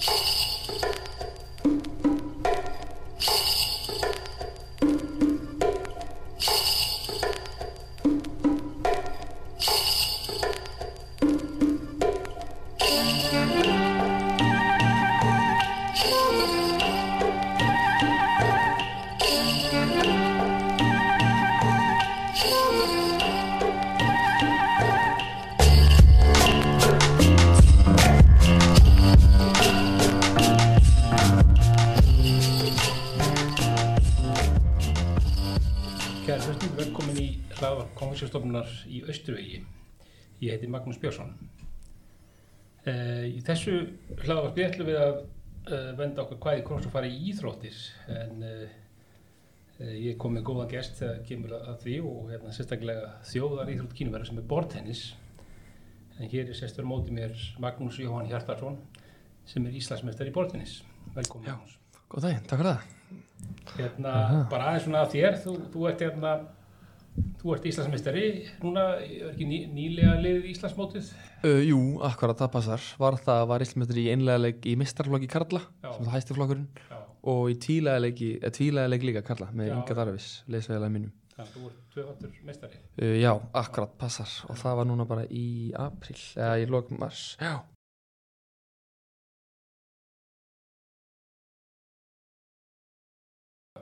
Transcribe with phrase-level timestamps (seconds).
[0.00, 0.18] you
[39.12, 39.62] Östurvegi.
[40.42, 41.32] Ég heiti Magnús Björnsson.
[42.88, 43.74] Uh, í þessu
[44.22, 47.80] hlaðvarpi ætlum við að uh, venda okkur hvað í kross og fara í íþróttir
[48.14, 48.76] en uh,
[49.92, 54.30] ég kom með góðan gest þegar kemur að því og hérna sérstaklega þjóðar íþrótt kínumverðar
[54.30, 55.02] sem er bortennis.
[56.18, 58.78] En hér er sérstur móti mér Magnús Jóhann Hjartarsson
[59.48, 60.80] sem er Íslandsmeistar í bortennis.
[61.14, 61.58] Velkomin Já.
[62.08, 62.94] Góð daginn, takk fyrir það.
[63.76, 64.38] Hérna, Aha.
[64.50, 66.32] bara aðeins svona af þér, þú, þú ert hérna,
[67.48, 68.22] þú ert Íslandsmeistari,
[68.60, 71.06] núna er ekki ný, nýlega liðið Íslandsmótið?
[71.40, 72.88] Uh, jú, akkurat, það passar.
[73.00, 75.88] Var það, var Íslandsmeitur í einlega leik í mistarflokki Karla, Já.
[75.94, 76.98] sem það hæsti flokkurinn, Já,
[77.32, 79.74] og í tílega leik, eh, tvílega leik líka Karla, með Já.
[79.78, 81.14] Inga Darvis, leysvegilega mínum.
[81.38, 82.78] þannig að þú ert tvöfattur meistari.
[83.00, 84.28] Uh, já, akkurat, passar.
[84.50, 87.36] Og það var núna bara í april, eða í lok mars.
[87.40, 87.60] Já.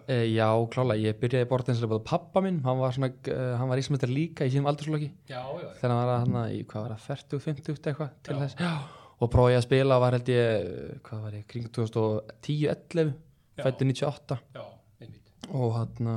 [0.07, 4.13] Uh, já, klálega, ég byrjaði bortinslega búið pappa minn, hann var, uh, hann var Íslandsmeitur
[4.15, 5.09] líka í sínum aldursflokki.
[5.27, 8.41] Já, já, þegar hann var hann í, hvað var það, 40, 50 eitthvað til Já.
[8.45, 8.75] þess, já,
[9.17, 10.69] og prófaði að spila var held ég,
[11.09, 13.11] hvað var ég, kring 2010-11,
[13.57, 13.65] Já.
[13.65, 14.65] fættu 98 já,
[15.57, 16.13] og hann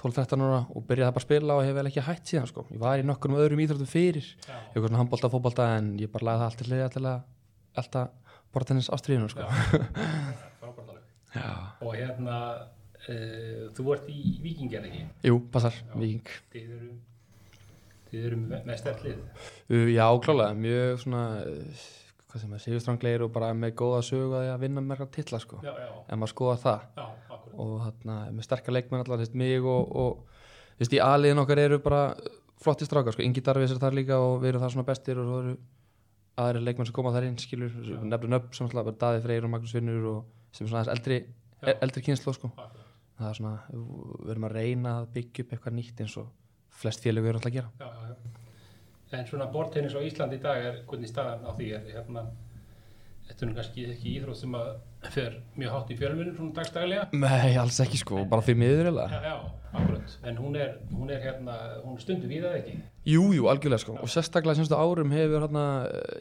[0.00, 2.80] 12-13 ára og byrjaði bara að spila og hef vel ekki hætt síðan sko, ég
[2.82, 6.40] var í nokkur með öðrum íþróttum fyrir, eitthvað svona handbólta, fótbólta en ég bara lagði
[6.40, 7.20] það allt til hliða til að
[7.84, 9.46] alltaf bortennis ástriðinu sko.
[10.60, 11.02] frábært alveg.
[11.36, 11.50] Já.
[11.84, 12.38] Og hérna,
[13.08, 15.04] uh, þú ert í Víkingjar ekki?
[15.30, 15.94] Jú, passar, Já.
[16.00, 16.34] viking.
[16.52, 16.90] Þið eru,
[18.24, 19.22] eru með með stertlið.
[19.70, 21.22] Uh, já, klálega, mjög svona,
[22.30, 25.72] hvað sem er, sigurstrangleir og bara með góða sögu að vinna með titla sko, Já,
[25.72, 26.84] já, en maður skoða það.
[27.60, 30.38] og þarna með sterkar leikmenn allar, þess, mig og, og
[30.78, 32.02] þess, í aðliðin okkar eru bara
[32.60, 35.26] flotti strákar, sko, Ingi Darvis er þar líka og við erum þar svona bestir og
[35.26, 35.54] svo eru
[36.40, 37.72] aðri leikmenn sem koma þar inn, skilur
[38.06, 40.20] nefnum nöfn sem alltaf, Daði Freyr og Magnús Finnur og
[40.54, 41.18] sem er svona eldri,
[41.74, 42.79] eldri kynslu sko, akkurat.
[43.20, 46.30] Það er svona við erum að reyna að byggja upp eitthvað nýtt eins og
[46.80, 48.46] flest félög eru alltaf að gera Já, já, já.
[49.10, 52.20] En svona bortennis á Íslandi í dag er hvernig staðan á því er hérna,
[53.26, 54.68] þetta er kannski ekki íþrótt sem að
[55.16, 57.08] fer mjög hátt í fjölmunum svona dagstæðilega.
[57.18, 59.34] Nei, alls ekki sko, bara því miður Já, eða já,
[59.80, 60.14] akkurat.
[60.30, 62.76] En hún er, hún er hérna, hún er stundu við það ekki.
[63.10, 65.66] Jú, jú, algjörlega sko og sérstaklega semstu árum hefur hérna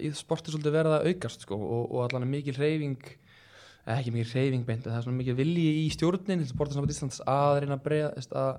[0.02, 3.12] í sporti svolítið verið að aukast sko og, og allan er mikil hreyfing
[3.96, 7.62] ekki mikil hreyfing beint en það er svona mikil vilji í stjórnin sportinsamband Íslands að
[7.64, 8.52] reyna að veist, að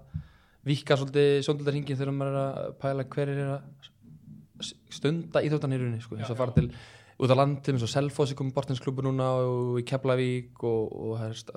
[0.67, 3.91] vika svolítið sjóndöldarhingin þegar maður er að pæla hverjir er að
[4.93, 6.69] stunda íþjóttan í rauninni sko, eins og fara til
[7.21, 11.53] út á landum eins og Selfossi komið bortinsklubur núna og í Keflavík og, og herst,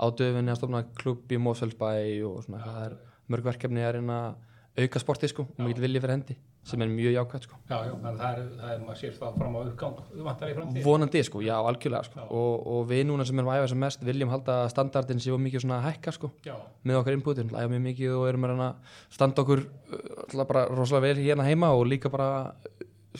[0.00, 1.90] ádöfinni að stofna klubb í Mósfellsbæ
[2.28, 2.96] og svona það er
[3.32, 6.88] mörg verkefni að reyna að auka sportið sko og mikil vilji fyrir hendi sem er
[6.88, 7.58] mjög jákvæmt sko.
[7.68, 9.98] Já, já, þannig að það er, það er, maður sér það fram á uppgang,
[10.28, 10.84] vantar í framtíð.
[10.86, 12.20] vonandi sko, já algjörlega sko.
[12.22, 12.28] Já.
[12.40, 15.64] og, og við núna sem erum að æfa sem mest viljum halda standardin séu mikið
[15.66, 16.54] svona að hækka sko Já,
[16.88, 18.64] með okkar inputin, æfa mjög mikið og erum að
[19.12, 22.30] standa okkur uh, alltaf bara rosalega vel hérna heima og líka bara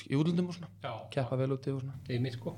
[0.09, 2.01] í útlundum og svona, keppa vel úti og svona.
[2.09, 2.57] Í mitt sko.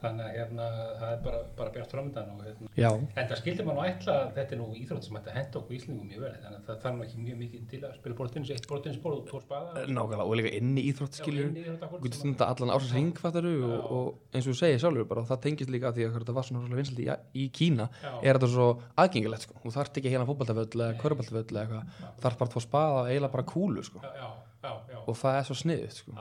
[0.00, 0.66] Þannig að hérna,
[1.00, 2.68] það er bara, bara bjart framöndan og hérna.
[2.80, 2.90] Já,
[3.20, 5.58] En það skildi maður nú ætla að þetta er nú íþrótt sem ætti að henda
[5.60, 8.52] okkur Íslingum mjög vel, þannig að það þarf ekki mjög mikið til að spila bortins,
[8.54, 9.84] eitt bortinsból og tvo spaða.
[9.90, 12.72] nákvæmlega og líka inn í íþrótt skilur inn í íþróttakvöld Guði sem að- stunda allan
[12.76, 15.90] ársins hring fattaru og, og eins og þú segir sjálfur bara og það tengist líka
[15.90, 18.12] að því að þetta var svona rosalega vinsalt í, í Kína Já.
[18.24, 19.54] er þetta svo aðgengilegt sko.
[19.64, 21.84] Þú þarft ekki hérna fótballtaföll eða körubaltaföll eða eitthvað
[22.16, 24.00] þú þarft bara tvo spaða og eiginlega bara kúlu sko.
[24.00, 25.36] Það
[25.76, 26.12] er sko.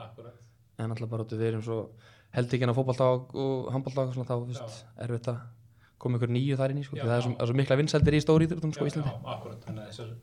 [0.79, 1.79] En alltaf bara út við erum svo
[2.35, 4.35] held ekki hérna fótballta og, og handballta og svona þá
[5.03, 5.35] er þetta
[5.99, 8.17] koma ykkur nýju þar inn í sko Já, það er svo, er svo mikla vinsældir
[8.17, 10.13] í stóri íþróttum sko í Íslandi Já, akkurat, þannig að þessar,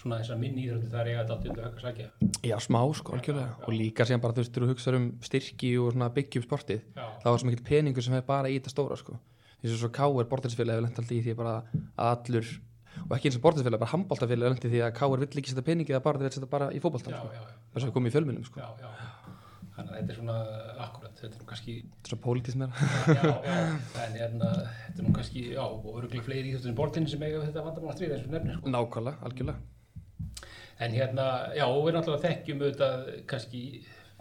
[0.00, 2.08] svona þessar minni íþróttir það er eiga þetta allt undir högg að sækja.
[2.48, 3.44] já smá sko já.
[3.66, 6.80] og líka síðan bara þú veist þú hugsa um styrki og svona byggja upp sportið
[6.96, 9.18] Já, það var svo mikill peningur sem er bara í þetta stóra sko.
[9.60, 10.28] því sem svo K.R.
[10.32, 12.54] bortinsfélag hefur lent alltaf í því bara að allur
[13.02, 15.20] og ekki eins og bortinsfélag, bara handbóltafélag hefur lent í því að K.R.
[15.22, 17.28] vill ekki setja peningi eða bara þeir setja bara í já, fótboltan sko.
[17.72, 18.64] þess að við komum í fjölmunum sko.
[18.64, 19.21] já, já.
[19.82, 20.34] Þannig að þetta er svona,
[20.86, 22.88] akkurat, þetta er nú kannski, þetta er svo pólitískt meira.
[23.18, 23.56] Já, já,
[24.04, 24.50] en hérna,
[24.86, 27.90] þetta er nú kannski, já, og öruglega fleiri íþróttir en bortinn sem eiga þetta vandamál
[27.92, 28.72] að stríða eins og nefnir, sko.
[28.76, 29.58] nákvæmlega, algjörlega.
[30.86, 31.26] En hérna,
[31.58, 33.62] já, og við náttúrulega þekkjum auðvitað kannski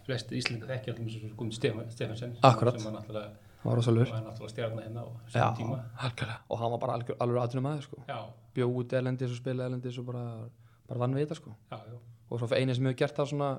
[0.05, 2.77] flestir Íslinga þekkja alltaf eins og Guðmund Stefansson Akkúrat.
[2.79, 3.29] sem var náttúrulega
[3.61, 5.77] var náttúrulega stjarnar hérna á sem tíma.
[5.97, 6.37] algjörlega.
[6.49, 8.01] Og hann var bara algjör, alveg aðtunum aðeins sko
[8.55, 10.23] Bjóð út elendis og spila elendis og bara,
[10.89, 11.53] bara vann við þetta sko.
[11.71, 11.99] Já, já,
[12.31, 13.50] Og svo eini sem hefur gert það svona,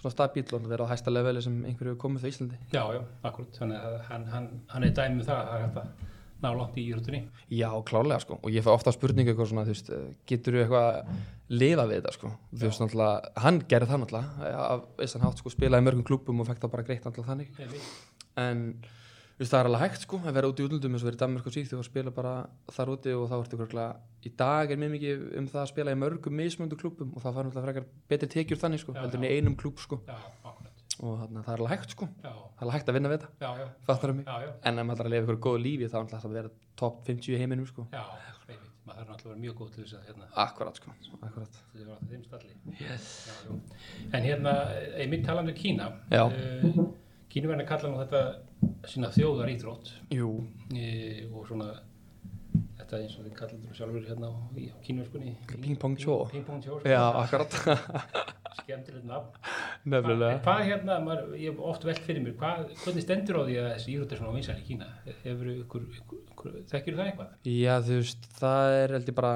[0.00, 2.60] svona stabíl og verið á hæsta leveli sem einhverju hefur komið það Íslandi.
[2.74, 3.00] Já, já,
[3.30, 3.56] akkurat.
[3.56, 6.12] Þannig að hann, hann, hann er dæmið það að það að
[6.42, 7.22] ná langt í íróttunni
[7.52, 8.38] Já, klárlega sko.
[8.44, 9.88] Og ég fæ ofta spurningu eitthvað svona, þú veist,
[10.28, 11.22] getur þú eitthvað
[11.56, 15.54] lifa við þetta sko, þú veist náttúrulega hann gerði það náttúrulega, af vissan hátt sko
[15.54, 17.80] spilaði í mörgum klúbum og fekk það bara greitt náttúrulega þannig.
[18.42, 18.62] En
[19.38, 21.22] veist, það er alveg hægt sko að vera út í útlundum eins og verið í
[21.24, 22.34] Danmark og Svíþjóð og spila bara
[22.72, 23.88] þar úti og þá ertu hverjulega
[24.26, 27.36] í dag er mjög mikið um það að spila í mörgum mismöndu klúbum og það
[27.36, 30.00] fær náttúrulega frekar betri tekjur þannig sko, heldur en í einum klúb sko.
[30.08, 30.16] Já,
[30.96, 33.12] og þannig að það er alveg hægt sko, já, það er alveg hægt að vinna
[33.12, 33.32] við þetta.
[33.44, 35.90] Já, já, fattar mig, já, já, en ef maður ætlar að lifa ykkur góðu lífi
[35.92, 37.84] þá er náttúrulega að vera top 50 í heiminum sko.
[37.92, 38.04] Já,
[38.86, 41.58] maður þarf náttúrulega að vera mjög góð til þess að hérna, akkurat sko, akkurat.
[41.72, 42.54] þess að vera þeim stalli.
[42.80, 43.10] Yes.
[44.16, 44.54] en hérna,
[44.96, 45.90] einmitt talandi um Kína.
[46.08, 46.86] Uh,
[47.32, 48.22] Kínuverðin kalla nú þetta
[48.88, 51.74] sína þjóðar íþrótt e, og svona
[52.78, 56.18] þetta eins og þið kallar þetta sjálfur hérna á, í kínuverskunni Ping Pong Cho.
[56.32, 57.58] Ping Pong Cho, já, akkurat.
[58.62, 59.34] Skemmtilegt nafn.
[59.86, 60.38] Nefnilega.
[60.46, 63.68] Hvað hérna, maður, ég hef oft velt fyrir mér, hvað, hvernig stendur á því að
[63.74, 64.88] þessi írótt er svona vinsæl í Kína?
[66.72, 67.34] Þekkir það eitthvað?
[67.52, 69.34] Já, þú veist, það er heldur bara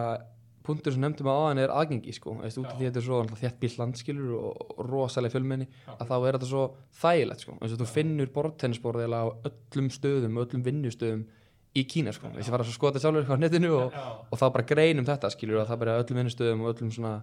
[0.67, 3.59] punktur sem nefndum á aðan er aðgengi sko, út af því þetta er svo þétt
[3.63, 6.65] bíl landskilur og, rosalega fjölmenni að þá er þetta svo
[7.01, 11.27] þægilegt sko, eins og þú finnur bortennisborð eða á öllum stöðum, öllum vinnustöðum
[11.71, 14.47] í Kína sko, þess að fara að skota sjálfur eitthvað á netinu og, og þá
[14.57, 17.15] bara greinum þetta skilur að það bara er öllum vinnustöðum og öllum svona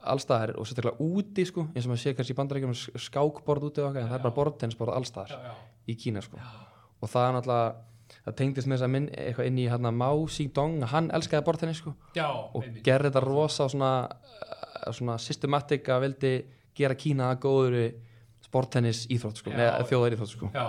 [0.00, 3.98] allstaðar og sérstaklega úti sko, eins og maður sé kannski í bandarækjum skákborð úti og
[3.98, 5.36] það er bara bortennisborð allstaðar
[5.84, 6.40] í Kína sko.
[6.40, 7.89] og það er náttúrulega
[8.30, 11.82] það tengdist með þess að minn eitthvað inn í hérna Mao Zedong, hann elskaði bortennis
[11.82, 12.84] sko, já, og einmitt.
[12.86, 16.32] gerði þetta rosa svona, uh, svona systematik að vildi
[16.80, 17.76] gera Kína að góður
[18.46, 19.58] sporttennis íþrótt sko, Já.
[19.60, 20.50] með þjóðar íþrótt sko.
[20.54, 20.66] Já,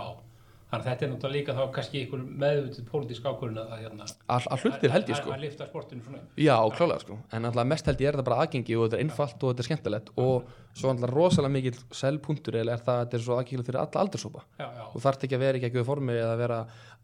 [0.72, 4.46] þannig að þetta er náttúrulega líka þá kannski einhver meðvutið pólitísk ákvörðun að hérna all,
[4.56, 5.34] all hlutir held ég að- sko.
[5.36, 8.46] Að lifta sportinu svona já, klálega sko, en alltaf mest held ég er þetta bara
[8.46, 12.56] aðgengi og þetta er einfalt og þetta er skemmtilegt og svo alltaf rosalega mikil selpunktur
[12.62, 14.08] er það að þetta er svo aðgengilegt fyrir alla
[14.62, 16.62] já, þú þarft ekki að vera ekki að gefa formi eða vera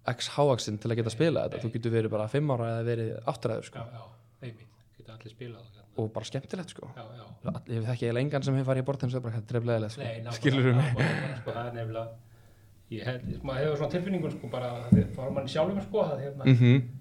[0.08, 1.64] x háaxin til að geta spila þetta.
[1.66, 3.80] Þú getur verið bara 5 ára eða verið 8 ára sko.
[3.80, 4.04] já, já,
[4.48, 4.70] einmitt,
[5.58, 5.84] og hérna.
[5.98, 6.88] og bara skemmtilegt sko.
[6.96, 7.26] Já, já,
[7.74, 10.02] ég þekki eiginlega engan sem hefur farið í bortins og bara þetta drefleðilega sko.
[10.08, 10.92] Nei, skilur mig?
[10.94, 12.08] Nákvæmlega, sko, það er nefnilega
[12.90, 16.46] ég held, maður hefur svona tilfinningun sko bara, það fara mann sjálfum sko að hérna,
[16.54, 16.94] mm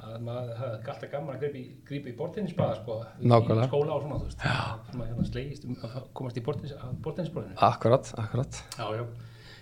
[0.00, 1.42] að maður hafði alltaf gaman að
[1.84, 3.66] grípa í, bortinnisbaða sko, Nákvæmlega.
[3.66, 4.44] í skóla og svona, þú veist,
[4.90, 7.56] sem að hérna slegist um að komast í bortinnisborðinu.
[7.66, 9.04] akkurat, akkurat Já, já,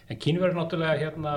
[0.08, 1.32] en kínverður náttúrulega hérna,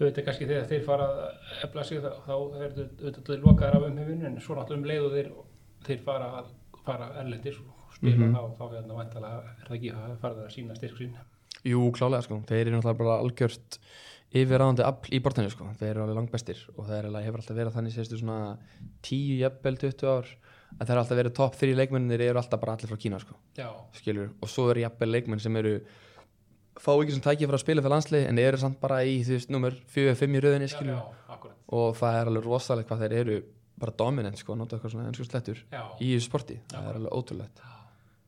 [0.00, 2.34] auðvitað kannski þegar þeir fara að efla sig þá, þá
[2.66, 5.30] er þetta auðvitað lokaðar af umhefinu, en svo náttúrulega um leið og þeir,
[5.86, 8.34] þeir fara, að- fara erlendir og spila Mhm.
[8.34, 11.14] þá, þá hérna væntalega er það ekki að fara það að sína styrk sín.
[11.66, 13.78] Jú, klálega sko, þeir eru náttúrulega bara algjört
[14.36, 15.68] yfirráðandi afl í bortinu sko.
[15.78, 18.56] Þeir eru alveg langbestir og það alveg, hefur alltaf verið þannig sérstu svona
[19.06, 20.32] 10, jafnvel 20 ár
[20.76, 23.36] að það er alltaf verið topp 3 leikmennir eru alltaf bara allir frá Kína sko.
[23.56, 25.76] Já, skilur, og svo eru jafnvel leikmenn sem eru
[26.76, 29.52] fá ekki sem tækið fyrir að spila fyrir landslið en eru samt bara í, veist,
[29.52, 30.98] nummer 4-5 í rauðinni, já, skilur.
[30.98, 31.62] já, akkurat.
[31.78, 33.38] og það er alveg rosalega hvað þeir eru
[33.80, 37.64] bara dominant, sko, nota eitthvað svona ennsku slettur Já, í sporti, það er alveg ótrúlegt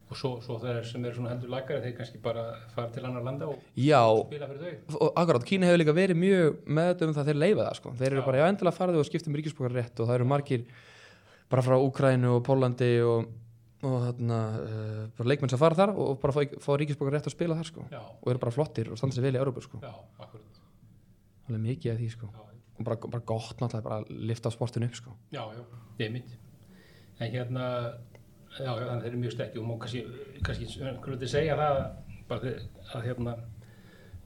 [0.08, 3.24] og svo, svo þeir sem eru svona hendur lagari, þeir kannski bara fara til annar
[3.26, 5.00] landa og Já, spila fyrir þau.
[5.04, 7.92] og akkurat, Kína hefur líka verið mjög með um það að þeir leifa það, sko.
[7.98, 8.26] Þeir eru Já.
[8.30, 10.64] bara, já, endilega farðu og skiptum ríkisbókar rétt og það eru margir
[11.50, 13.28] bara frá Úkrænu og Pólandi og,
[13.84, 17.36] og þarna, uh, bara leikmenn sem fara þar og bara fá, fá ríkisbókar rétt og
[17.36, 17.84] spila þar, sko.
[17.92, 19.80] Já, og eru bara flottir og standa sér vel í Európa, sko.
[19.84, 19.92] Já,
[20.24, 20.62] akkurat.
[21.48, 22.26] alveg mikið af því, sko.
[22.32, 22.44] Já,
[22.78, 25.10] og bara, bara gott náttúrulega bara lifta sportinu upp, sko.
[25.32, 25.62] Já, já,
[28.58, 28.66] það.
[28.66, 30.02] En hérna, já, þannig þeir eru mjög sterkir og má kannski,
[30.46, 31.78] kannski einhverju til segja það
[32.28, 32.52] bara
[32.94, 33.34] að hérna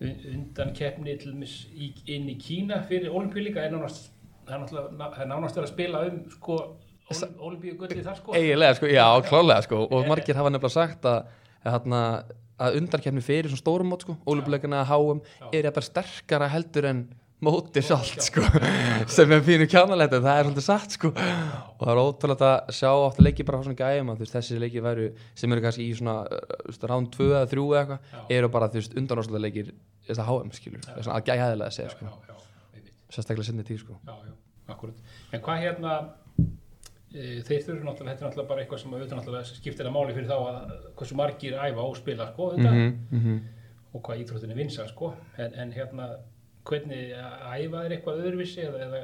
[0.03, 4.11] un- undan keppni til dæmis í, inn í Kína fyrir olimpíulíka er nánast,
[4.49, 6.57] það er það nánast að spila um sko
[7.13, 8.33] olimpíugulli þar sko.
[8.37, 11.27] eiginlega sko, já, klálega sko og margir hafa nefnilega sagt að,
[11.65, 15.49] að, að, að undarkefni fyrir svona stórum mót sko, ólupleikana, HM Já.
[15.53, 17.03] er jafnvel sterkara heldur en
[17.43, 18.45] móti sjálft sko,
[19.11, 21.11] sem er fínu kjánalegt en það er svolítið satt sko.
[21.13, 24.85] Og það er ótrúlega að sjá átt leiki bara á svona gæjum að þessi leiki
[24.85, 28.71] væru sem eru kannski í svona uh, rán 2 eða 3 eða eitthvað, eru bara
[28.71, 29.73] þú veist undanáslega leikir
[30.07, 32.11] þess að HM skilur, svona að gæjaðilega að segja sko,
[33.13, 33.99] sérstaklega sinni tíð sko.
[34.07, 34.35] Já, já,
[34.75, 35.15] akkurat.
[35.33, 35.97] En hvað hérna,
[37.13, 40.17] e, þeir þurfi náttúrulega, þetta er náttúrulega bara eitthvað sem auðvitað náttúrulega skiptir að máli
[40.17, 43.41] fyrir þá að hversu margir æfa og spila, sko, mm -hmm.
[43.93, 45.15] og hvað íþróttinni vinsa, sko.
[45.37, 46.09] En, en hérna,
[46.69, 49.01] hvernig æfa þeir eitthvað öðruvísi eða, eða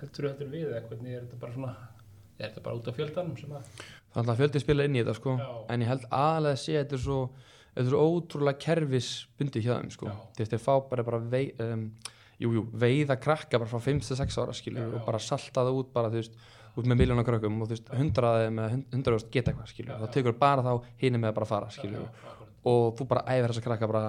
[0.00, 1.74] heldur heldur við, eða hvernig er þetta bara svona,
[2.38, 3.68] er þetta bara út af fjöldanum sem að,
[4.14, 5.32] Það er alltaf fjöldi spila inn í þetta sko.
[5.40, 5.46] Já.
[5.74, 7.20] en ég held aðalega að sé að þetta er svo
[7.74, 10.06] þetta er svo ótrúlega kerfisbundi hjá þeim sko.
[10.06, 10.18] Já.
[10.36, 11.82] þú veist þeir fá bara, bara vei, um,
[12.44, 15.90] jú, jú, veiða krakka bara frá 5-6 ára skilur Já, og bara salta það út
[15.96, 16.38] bara, þú veist,
[16.78, 20.38] út með miljónar krökkum og þú veist, hundraði með hundraðust geta eitthvað skilur, þá tekur
[20.38, 22.06] bara þá hini með að bara fara skilur
[22.70, 24.04] og þú bara æfir þessa krakka bara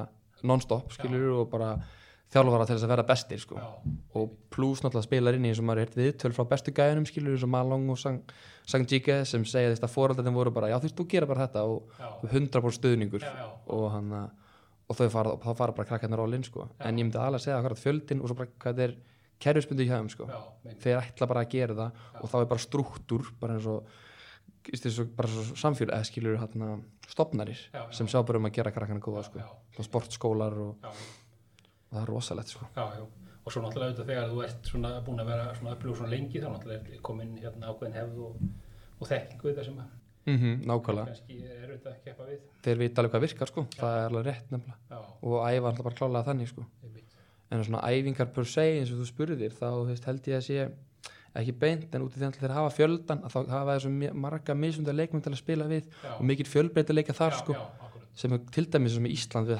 [0.46, 1.74] non-stop skilur og bara
[2.34, 3.60] þjálfara til þess að vera bestir sko.
[4.18, 7.36] Og pluss náttúrulega spilar inn í eins og maður heirt viðtöl frá bestu gæðunum skilur
[7.36, 10.88] eins og Malong og Sang, Jike sem segja þess að foreldarnir voru bara já þú
[10.88, 11.66] veist þú gera bara þetta?
[11.70, 13.26] Og já, 100% stuðningur.
[13.26, 14.32] Já, já, og hann að
[14.86, 16.68] og fara, þá fara bara krakkarnir all in sko.
[16.80, 18.96] En ég myndi alveg að segja hvað fjöldin og svo bara hvað er
[19.42, 20.28] kerfisbundi hjá þeim sko.
[20.84, 23.90] Þeir ætla bara að gera það og þá er bara struktúr bara eins og
[25.58, 26.40] samfélag eða skilur
[27.10, 27.60] stopnarir
[27.94, 29.46] sem sjá bara um að gera krakkarna góða sko.
[29.86, 30.94] sportskólar og
[31.96, 32.70] það er rosalegt sko.
[32.76, 33.04] Já, já.
[33.46, 36.42] Og svo náttúrulega auðvitað þegar þú ert svona búin að vera svona upplöfu svona lengi
[36.42, 38.40] þá náttúrulega er komin hérna ákveðin hefð og,
[39.00, 39.94] og þekkingu sem að
[40.26, 42.40] mm nákvæmlega, kannski er auðvitað að keppa við.
[42.66, 43.66] þeir vita alveg hvað virkar sko.
[43.76, 44.80] Það er alveg rétt nefnilega.
[44.90, 46.66] Já, og æfa alltaf bara klálega þannig sko.
[47.54, 50.68] En svona æfingar per se eins og þú spurðir þá veist, held ég að sé
[51.36, 54.56] ekki beint en út í því að þeir hafa fjöldan að þá hafa þessu marga
[54.58, 57.58] mismunda leikmenn til að spila við Já, og mikið fjölbreytileika þar já, sko.
[57.58, 57.95] já.
[58.16, 59.60] Sem er til dæmis sem í Ísland við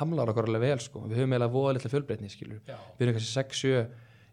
[0.00, 1.02] hamlar okkur alveg vel sko.
[1.08, 3.82] Við höfum eiginlega voða litla fjölbreytni við erum kannski 6, 7,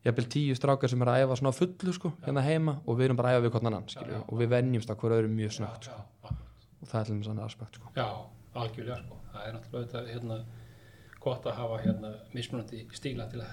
[0.08, 3.20] jafnvel 10 strákar sem er að æfa svona fullu sko hérna heima og við erum
[3.20, 4.20] bara að æfa við hvern annan Já, já.
[4.24, 6.00] og við venjumst á hverju öðrum mjög snögt sko.
[6.28, 7.92] og það er til dæmis annað aspekt sko.
[7.98, 8.08] Já,
[8.62, 9.20] algjörlega sko.
[9.34, 10.38] Það er náttúrulega hérna
[11.28, 13.52] gott að hafa hérna mismunandi stíla til að,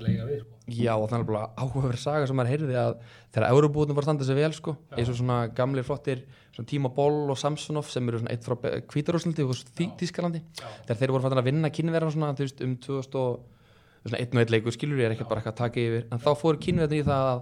[0.00, 0.56] til að eiga við sko.
[0.70, 2.90] Já, og þannig bara áhugaverð saga sem maður heyrði að
[3.34, 6.90] þegar Eurobúðin var að standa sig vel sko, eins og svona gamlir flottir svona Tíma
[6.94, 8.56] Boll og Samsonov sem eru svona eitt frá
[8.90, 9.62] Kvítarúslandi og.
[10.00, 10.42] Þýskalandi.
[10.86, 12.26] Þegar þeir voru fattin að vinna kynverðan
[12.66, 13.40] um 2000 og
[14.06, 16.06] svona einn og einn leikur skilur ég er ekkert bara eitthvað að taka yfir.
[16.10, 17.40] En þá fóru kynverðin í það að,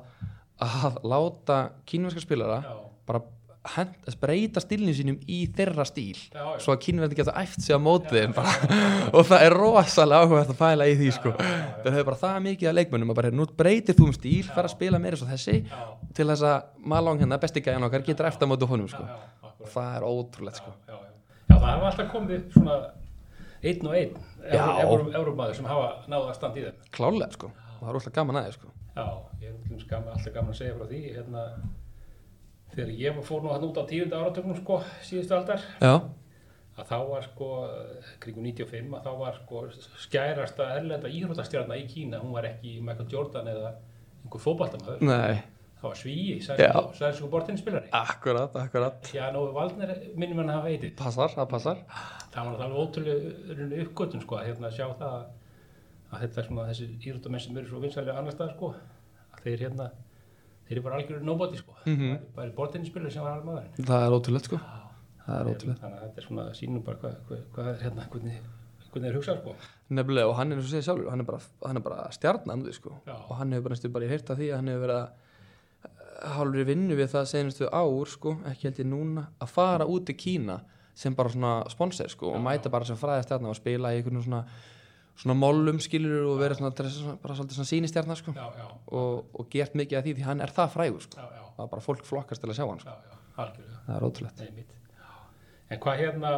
[0.69, 2.63] að láta kynverska spilara
[3.09, 3.23] bara
[3.75, 6.59] hend, breyta stílnum sínum í þeirra stíl já, já.
[6.65, 8.39] svo að kynverðin geta æft sig á mótið
[9.17, 11.33] og það er rosalega áhugað að pæla í því sko.
[11.35, 14.47] Já, það hefur bara það mikið að leikmönnum að bara, nú breytir þú um stíl,
[14.49, 15.59] fara að spila meira svo þessi
[16.17, 19.05] til þess að Malong hérna, besti gæjan okkar, getur eftir að móta honum sko.
[19.05, 19.73] akkurat.
[19.75, 20.73] það er ótrúlegt sko.
[20.89, 20.97] Já,
[21.51, 22.79] það hafa alltaf komið svona
[23.63, 24.15] einn og einn.
[25.19, 26.87] Eurómaður sem hafa náða að standa í þeim.
[26.95, 27.51] klálega sko.
[27.51, 28.73] og það er rosalega gaman aðeins sko.
[28.95, 29.07] Já,
[29.43, 31.45] ég er alltaf gaman að segja frá því hérna,
[32.79, 35.93] þegar ég fór nú hann út á tíunda áratögnum sko, síðustu aldar já,
[36.79, 37.51] að þá var sko,
[38.23, 39.63] kringu 95 að þá var sko
[40.07, 43.73] skærasta erlenda íhrútastjarnar í Kína, hún var ekki Michael Jordan eða
[44.23, 45.41] einhver fótballtamaður, nei,
[45.81, 46.71] það var svíi, Já.
[47.01, 47.91] sæðsku bortinspilari.
[47.95, 50.95] akkurat, akkurat Já, Nóvi Valdner minnum hann að hafa heitið.
[51.03, 51.83] passar, það passar
[52.29, 56.89] Það var náttúrulega ótrúlega uppgötun sko, að hérna sjá það að, þetta er svona þessi
[57.09, 58.71] íhrútamenn sem eru svo vinsælega annar stað sko,
[59.35, 59.87] að þeir hérna,
[60.69, 62.19] þeir eru bara algjörður nobody sko, Mhm.
[62.37, 63.87] bara bortinspilari sem var alveg maðurinn.
[63.87, 64.61] það er ótrúlegt sko.
[65.27, 68.09] það er ótrúlegt Þannig að þetta er svona sínum bara hvað, hvað, hvað er hérna,
[68.11, 68.39] hvernig,
[68.93, 69.55] hvernig er hugsað sko.
[69.91, 72.73] nefnilega og hann er eins og segja sjálfur hann er bara, hann er bara stjarnan
[72.73, 72.91] sko.
[73.07, 73.15] Já.
[73.31, 75.11] og hann hefur bara næstu bara heyrt af því að hann hefur verið að
[76.35, 80.11] hálfur í vinnu við það senastu ár sko, ekki held ég núna að fara út
[80.11, 80.61] í Kína
[80.95, 82.43] sem bara svona sponsor sko, og Já.
[82.43, 84.45] mæta bara sem fræða stjarnan og spila í einhvern
[85.19, 86.71] svona mollum skilur og vera svona,
[87.23, 88.35] bara svolítið svona sýnistjarnar sko,
[88.95, 91.19] og, og gert mikið af því því hann er það frægur sko.
[91.19, 92.91] já, já, það er bara fólk flokkast til að sjá hann sko.
[92.91, 94.43] já, það er ótrúlegt.
[95.71, 96.31] En hvað hérna,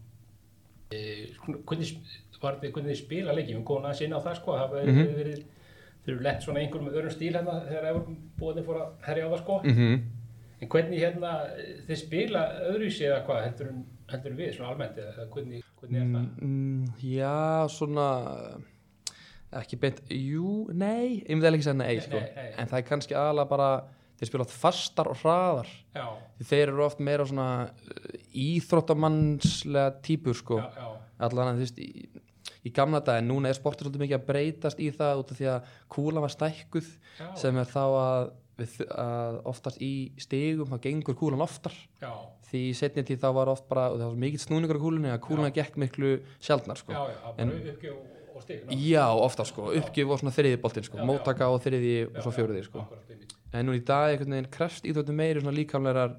[0.94, 1.00] e,
[1.38, 1.90] svona, hvernig,
[2.42, 3.56] var hvernig spila leikið?
[3.58, 5.00] Við komum aðeins inn á það sko, það hefur Mhm.
[5.00, 5.44] verið, verið,
[6.04, 9.42] þeir eru lett svona einhverjum öðrum stíl hérna þegar Evropabúðinni fór að herja á það
[9.44, 9.60] sko.
[9.64, 10.00] mm -hmm.
[10.60, 11.30] En hvernig hérna,
[11.88, 13.68] þið spila öðruvísi eða hvað heldur,
[14.12, 16.28] heldur við svona almennt eða hvernig, hvernig er það?
[16.46, 18.06] Mm, já, svona
[19.60, 22.20] ekki beint, jú, nei ég myndi eiginlega ekki segja nei, sko.
[22.20, 22.52] nei, nei.
[22.60, 23.70] en það er kannski aðalega bara
[24.20, 26.04] þeir spila fastar og hraðar Já,
[26.44, 30.60] þeir eru oft meira svona uh, íþróttamannslega típur sko.
[30.60, 31.88] allan að þú veist í,
[32.68, 35.40] í gamla dag, en núna er sportur svolítið mikið að breytast í það út af
[35.40, 40.70] því að kúlan var stækkuð já, sem er þá að, við, að oftast í stigum
[40.70, 41.74] þá gengur kúlan oftar.
[42.02, 42.12] Já,
[42.50, 44.84] því í setni tíð þá var oft bara, og það var svo mikill snúningur á
[44.84, 46.94] kúlunni að kúluna gekk miklu sjaldnar sko.
[46.96, 47.94] já, já, bara uppgjöf
[48.34, 48.78] og, ná.
[48.80, 51.08] Já, ofta sko, uppgjöf og svona þriði boltinn sko, Já, já.
[51.10, 52.86] móttaka og þriði og svo Já, já, fjóriði sko.
[53.52, 56.16] En nú í dag einhvern veginn krefst íþróttum meiri svona líkamlegar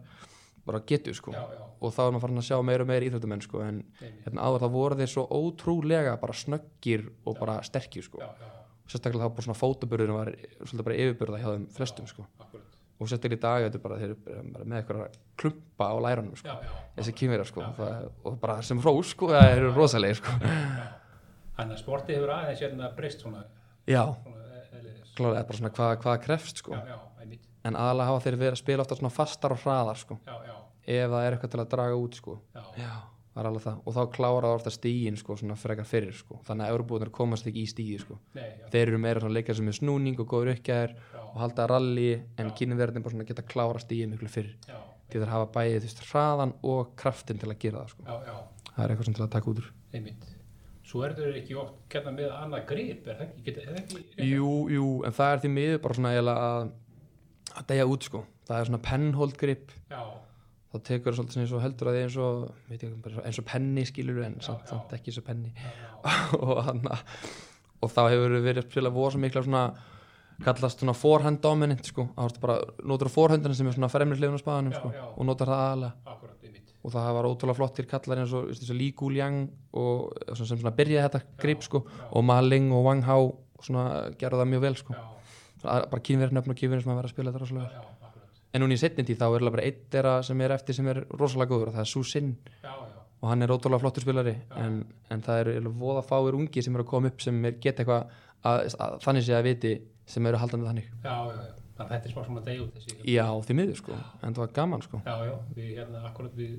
[0.67, 1.31] bara getur sko.
[1.33, 3.61] Já, já, og þá er maður farin að sjá meira og meira íþróttumenn sko.
[3.65, 3.79] En
[4.25, 8.21] hérna áður það voru þeir svo ótrúlega bara snöggir og bara sterkir sko.
[8.21, 8.51] Já, já,
[8.91, 10.31] sérstaklega þá bara svona fótaburðurinn var
[10.61, 12.25] svolítið bara yfirbörða hjá þeim flestum sko.
[13.01, 16.47] Og sérstaklega í dag þetta er bara þeir eru með eitthvað klumpa á læranum sko.
[16.51, 17.63] Já, já, þessi kynverjar sko.
[17.65, 20.35] Já, og bara sem hrós sko það eru rosalegir sko.
[20.43, 20.89] Já.
[21.57, 23.41] Þannig að sportið hefur aðeins hérna breyst svona,
[23.89, 25.11] Já, eðliðis.
[25.17, 26.73] klálega bara svona hvað, hvað krefst sko.
[26.77, 30.17] Já, já, en aðalega hafa þeir verið að spila ofta svona fastar og hraðar sko.
[30.25, 30.55] Já, já,
[30.95, 32.37] ef það er eitthvað til að draga út sko.
[32.55, 32.63] Já,
[33.31, 36.39] já, var alveg það og þá klára orða stígin sko, frekar fyrir sko.
[36.47, 38.19] þannig að Euróbúðunar komast ekki í stígi sko.
[38.71, 40.53] Þeir eru meira leikar sem er snúning og góður
[41.13, 44.77] já, og halda rally en kynverðin bara geta klára stígi miklu fyrir já,
[45.09, 48.03] því þeir hafa bæðið þú veist, hraðan og kraftin til að gera það sko.
[48.05, 50.29] já, já, það er eitthvað sem til að taka út úr einmitt.
[50.91, 53.51] Svo er þau ekki oft kenna með annað grip, er það ekki?
[53.51, 54.25] Er það ekki?
[54.27, 56.71] jú, jú, en það er því miður bara svona að
[57.57, 60.01] að deyja út sko það er svona penhold grip Já,
[60.71, 62.89] þá tekur það svolítið eins og heldur að þið eins og ekki,
[63.27, 64.69] eins og penni skilur en Já, samt, já.
[64.73, 65.53] samt ekki eins og penni.
[66.41, 66.97] Og, hana,
[67.81, 69.63] og þá hefur verið að spila voða svo mikla svona
[70.41, 72.07] kallast svona forehand dominant sko.
[72.15, 72.55] Þá ertu bara
[72.89, 75.03] notar forehundina sem er svona fremri hliðun á spaðanum Já, sko já.
[75.11, 76.17] og notar það aðalega
[76.81, 79.35] og það var ótrúlega flottir kallar eins og og Guliang
[79.77, 83.27] og sem, sem svona byrjaði þetta grip sko og Ma Ling og Wang Hao
[83.61, 84.95] svona gerðu það mjög vel sko.
[85.61, 88.00] Það er bara kynverið nöfn og kynverið sem að vera að spila þetta rosalega vel.
[88.51, 91.03] En núna í setni tíð þá er bara einn þeirra sem er eftir sem er
[91.11, 92.33] rosalega góður og það er Su Sin.
[92.63, 94.81] Já, já, og hann er ótrúlega flottur spilari en,
[95.13, 98.13] en það eru voða fáir ungi sem eru að koma upp sem er geta eitthvað
[98.49, 99.73] að, að, þannig sé að viti
[100.09, 100.87] sem eru haldandi þannig.
[101.05, 101.57] Já, já, já.
[101.77, 102.95] Þannig að þetta er smá svona deg út þessi.
[103.09, 105.01] já því miður sko, en það var gaman sko.
[105.05, 106.57] Já, já, við hérna akkurat við,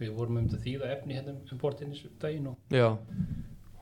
[0.00, 2.88] við vorum um þetta þýða efni hérna um bortinnis daginn og já,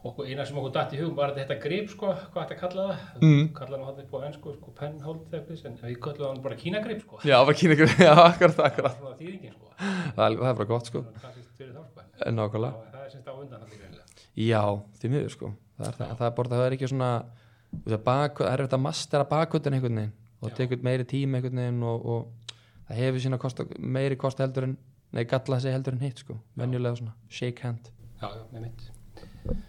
[0.03, 3.03] okkur, eina sem okkur datt í hugum var þetta grip sko, hvað þetta kalla það?
[3.23, 3.45] Mm.
[3.59, 4.73] Kallaðum hann upp á ennsku sko,
[5.31, 7.21] þefnis, en við kallum hann bara kínagrip sko.
[7.23, 9.75] já, bara ykkur já, akkurat, Það akkurat var svona þýðingin sko.
[10.17, 12.07] það er, það er bara gott sko, sko.
[12.39, 13.69] nákvæmlega það er semst á undan
[14.43, 14.63] já,
[14.99, 17.13] því miður sko það er, það, það er bara, það er ekki svona
[17.87, 21.83] það er, það er þetta mastera bakutin einhvern veginn og tekur meiri tíma einhvern veginn
[21.87, 22.55] og, og
[22.89, 24.79] það hefur sína kosta, meiri kosta heldur en
[25.13, 27.93] nei, galla sig heldur en hitt sko venjulega svona, shake hand
[28.23, 29.63] Já, já.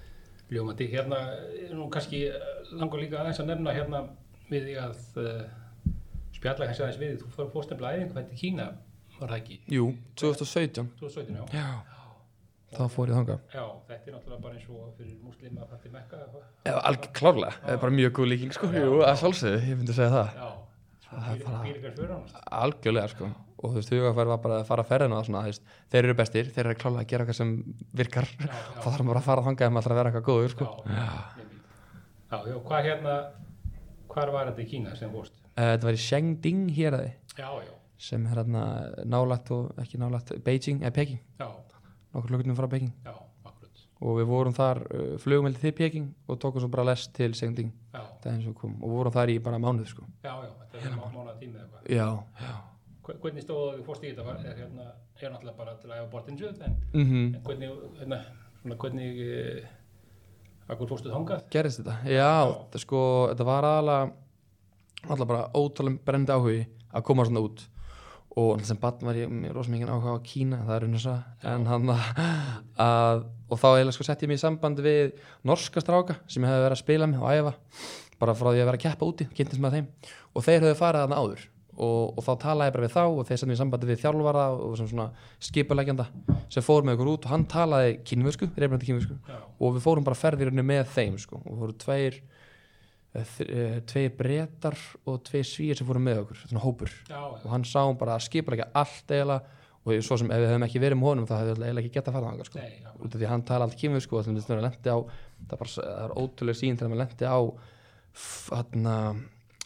[0.54, 1.20] Ljómandi, hérna
[1.64, 2.44] er nú kannski eh,
[2.78, 4.04] langar líka aðeins að nefna hérna
[4.50, 5.40] við því að uh,
[6.36, 7.22] spjalla kannski aðeins við, því.
[7.24, 8.68] þú fór fórstemla æfingu í Kína,
[9.18, 9.60] var það ekki?
[9.74, 9.88] jú,
[10.22, 11.64] 2017 2017, já.
[11.64, 12.04] já,
[12.76, 13.48] þá fór ég þangað.
[13.54, 16.22] Já, þetta er náttúrulega bara eins og fyrir múslima að fætti mekka.
[16.68, 19.98] Já, alveg klárlega, það er bara mjög góð líking sko, jú, að sjálfsögðu, ég myndi
[19.98, 20.38] segja það.
[20.38, 20.52] Já,
[21.14, 22.12] Það er
[22.64, 23.28] algjörlega sko,
[23.64, 26.04] og þú veist, hugafær var bara að fara að ferðina og svona, þú veist, þeir
[26.08, 27.54] eru bestir þeir eru klárlega að gera eitthvað sem
[28.02, 28.28] virkar.
[28.40, 30.28] Já, þá já, þarf maður bara að fara þangað ef maður ætlar að vera eitthvað
[30.30, 30.68] góður sko.
[30.90, 31.08] já,
[32.34, 33.16] já, já, hvað hérna,
[34.14, 35.36] hvar var þetta í Kína sem vorst?
[35.54, 37.74] Eh, Þetta var í Shangding hér aði Já, já,
[38.10, 38.64] sem er hérna
[39.06, 41.48] nálægt og ekki nálægt Beijing, eða Peking, já,
[42.14, 42.94] nokkur klukkutum frá Peking.
[43.06, 43.14] Já.
[44.04, 47.32] Og við vorum þar uh, flugumældi til Peking og tókum svo bara lest til
[47.94, 48.56] Já, það eins og
[48.92, 50.04] vorum þar í bara mánuð sko.
[50.24, 51.90] já, já, þetta er mánuða tími eða eitthvað.
[51.96, 52.08] já,
[52.44, 52.54] já.
[53.04, 54.24] Hve- Hvernig stóðu þú fórst í þetta?
[54.28, 54.86] Var- Er, hérna,
[55.28, 56.38] er náttúrulega bara til að æfa bortinu
[56.68, 58.20] en, mm en hvernig, hérna,
[58.64, 59.68] svona, hvernig, eh,
[60.70, 61.44] akkur fórstu þangað?
[61.52, 61.98] gerist þetta?
[62.08, 62.30] Já,
[62.64, 63.02] þetta sko,
[63.34, 64.12] þetta var aðalega
[65.10, 67.68] alltaf bara ótrúlega brendi áhugi að koma svona út.
[68.36, 71.18] Og sem barn var ég með rosa mikið áhuga á Kína það er unnum svo,
[71.44, 71.90] en hann
[72.82, 75.14] að og þá eiginlega sko sett ég mig í samband við
[75.48, 77.56] norska stráka sem ég hefði verið að spila með og æfa,
[78.20, 79.90] bara frá því að vera að keppa úti kynntist með þeim.
[80.34, 83.24] Og þeir höfðu farið þarna áður og, og þá talaði ég bara við þá og
[83.28, 85.08] þeir settum í sambandi við þjálfara og sem svona
[85.48, 86.06] skipuleggjanda
[86.54, 89.18] sem fór með okkur út og hann talaði kínversku, reyfnandi kínversku.
[89.30, 91.42] Já, og við fórum bara ferðirinu með þeim sko.
[91.42, 92.20] og fóru tveir
[93.18, 94.78] eh, eh, tveir bretar
[95.10, 96.94] og tveir svíir sem fóru með okkur, svona hópur.
[97.10, 100.40] Já, já, og hann sá bara að skipa ekki allt eiginlega og svo sem ef
[100.40, 102.50] við hefum ekki verið með honum þá hefði við eiginlega ekki getað að fara þangað
[102.50, 102.66] sko.
[103.04, 104.34] út af því að hann tala allt kýmur sko, að það
[105.52, 107.40] er, bara, það er ótrúlega sín þegar maður lendi á
[108.48, 108.98] þarna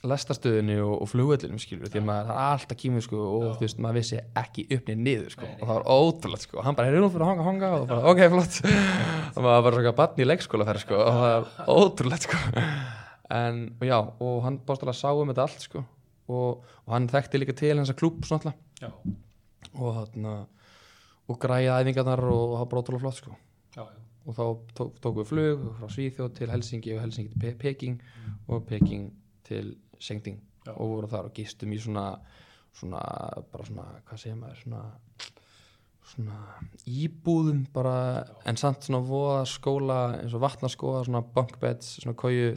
[0.08, 3.51] lestastöðinu og, og flugvellinum skilur því að maður er alltaf kýmur sko, og Já.
[3.58, 6.62] þú veist maður vissi ekki upp niður sko, Nei, og það var ótrúlega sko.
[6.65, 8.60] hann bara, er nú fyrir að hanga, hanga og bara, ok, flott.
[9.34, 12.41] Og maður var bara svona bann í leikskóla fer, sko, og það er ótrúlega sko.
[13.38, 13.97] en og já,
[14.30, 15.84] og hann bástæðlega sá um þetta allt sko,
[16.30, 18.93] og, og hann þekkti líka til hans að klúb svona alltaf
[19.73, 20.33] og þarna
[21.27, 23.35] og græði æfingarnar og það bara ótrúlega flott sko.
[23.75, 24.43] já, já, og þá
[24.79, 28.01] tók, tókum við flug frá Svíþjóð til Helsingi og Helsingi til Pe Peking
[28.47, 29.09] og Peking
[29.47, 30.73] til Sengding Já.
[30.75, 32.09] og vorum þar og gistum í svona
[32.77, 33.01] svona,
[33.51, 34.81] bara svona, hvað segir maður svona
[36.07, 36.37] svona
[36.87, 42.53] íbúðum bara, en samt svona voða skóla eins og vatnaskóla svona bunkbeds, svona kóju.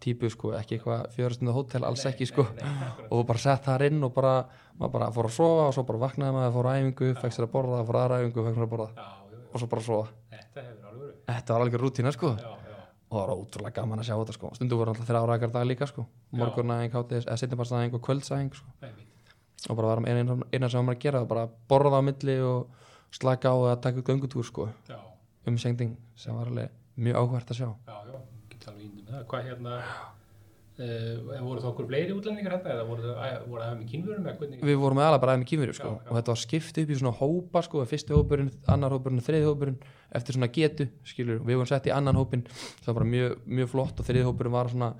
[0.00, 2.44] Típu sko, ekki eitthvað fjörastundu hótel alls Nei, ekki sko.
[2.58, 4.34] nei, nei, og bara sett þar inn og bara
[4.78, 7.46] maður bara fór að sofa og svo bara vaknaði maður fór á æfingu, fekk sér
[7.48, 8.88] að borða, fór aðra æfingu fekk sér að borða.
[8.94, 10.08] Já, já, og svo bara að sofa.
[11.28, 12.30] Þetta var alveg rútína sko.
[12.38, 14.52] Já, já, og það var ótrúlega gaman að sjá þetta sko.
[14.56, 16.06] Stundu voru alltaf þrjá rækar dag líka sko.
[16.38, 16.94] Morgunæðing,
[17.42, 18.70] setjumbarsæðing og kvöldsæðing sko.
[19.68, 22.68] og bara var eina, eina sem maður að gera bara borða á milli og
[23.10, 24.68] slaka á að taka göngutúr sko.
[25.48, 27.68] Um sengding sem var alveg mjög áhvert að sjá
[28.68, 29.26] get alveg índum það.
[29.32, 29.74] Hvað hérna,
[30.78, 34.38] uh, voru það okkur fleiri útlendingar hérna eða voru það voru það með kynvörum eða
[34.40, 34.64] hvernig?
[34.68, 35.92] við vorum aðalega bara aðeins með kýmur sko.
[35.92, 36.08] Já, já.
[36.08, 39.78] og þetta var skipt upp í svona hópa sko, fyrsti hópurinn, annar hópurinn, þriði hópurinn
[40.18, 42.46] eftir svona getu, skilur, við vorum sett í annan hópinn,
[42.80, 44.92] það var bara mjög, mjög flott og þriði hópurinn var svona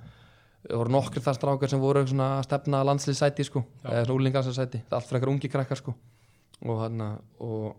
[0.69, 4.01] voru nokkur þar strákar sem voru svona stefna landslýsæti sko, Já.
[4.01, 5.95] eða svona er allt frekar ungi krakkar sko
[6.67, 6.99] og hann
[7.39, 7.77] og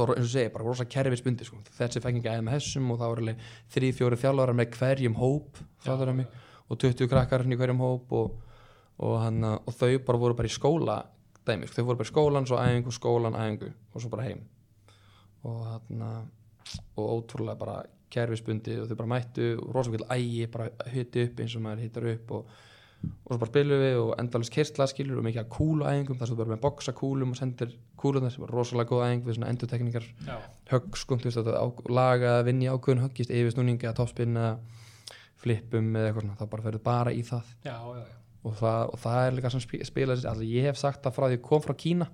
[0.00, 1.60] var eins og segi, bara rosa kerfisbundi sko.
[1.78, 5.60] þessi ekki aðeins með þessum og það voru alveg þrý, fjóri þjálfarar með hverjum hóp
[6.14, 8.38] mig, og 20 krakkar í hverjum hóp og,
[8.98, 10.98] og, hann, og þau bara voru bara í skóla
[11.44, 11.80] dæmi, sko.
[11.80, 14.44] þau voru bara í skólan, svo æfingu, skólan, æfingu og svo bara heim
[15.44, 16.04] og hann
[16.96, 17.82] og ótrúlega bara
[18.14, 21.84] kerfisbundi og þau bara mættu og rosa mikil ægi, bara hiti upp eins og maður
[21.84, 22.54] hittar upp og,
[23.12, 26.30] og svo bara spilum við og endalist kyrstla skilur og mikið að kúlu æfingum þar
[26.30, 29.38] sem þú bara með boksa kúlum og sendir kúlunar sem er rosalega góð æfing við
[29.38, 30.36] svona endurtekningar Já,
[30.72, 34.58] högg sko, þú veist laga að vinna í ákveðun höggist yfir snúninga, toppspinn eða
[35.44, 38.18] eitthvað svona, þá bara ferðu bara í það já, já, já.
[38.44, 41.16] og það, og það er líka sem spi- spila þessi, altså ég hef sagt það
[41.18, 42.08] frá því ég kom frá Kína